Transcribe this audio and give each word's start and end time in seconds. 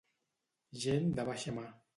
Gent 0.85 1.15
de 1.21 1.29
baixa 1.31 1.57
mà. 1.61 1.71